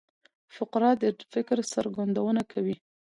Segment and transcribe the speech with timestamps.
[0.55, 1.03] فقره د
[1.33, 2.75] فکر څرګندونه کوي.